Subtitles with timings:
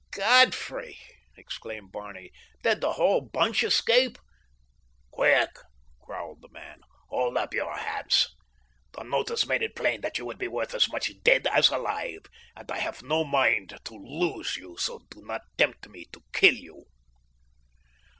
[0.09, 0.97] "Godfrey!"
[1.37, 2.31] exclaimed Barney.
[2.63, 4.17] "Did the whole bunch escape?"
[5.11, 5.51] "Quick!"
[5.99, 6.79] growled the man.
[7.09, 8.33] "Hold up your hands.
[8.93, 12.25] The notice made it plain that you would be worth as much dead as alive,
[12.55, 16.55] and I have no mind to lose you, so do not tempt me to kill
[16.55, 16.85] you."